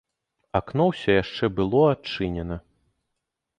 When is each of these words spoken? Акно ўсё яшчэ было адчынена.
Акно 0.59 0.83
ўсё 0.91 1.17
яшчэ 1.23 1.45
было 1.61 1.83
адчынена. 1.93 2.61